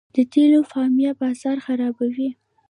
[0.15, 2.29] د تیلو مافیا بازار خرابوي.